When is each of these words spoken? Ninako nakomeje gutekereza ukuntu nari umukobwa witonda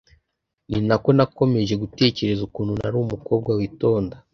Ninako 0.69 1.09
nakomeje 1.17 1.73
gutekereza 1.83 2.41
ukuntu 2.47 2.73
nari 2.79 2.95
umukobwa 3.03 3.49
witonda 3.59 4.15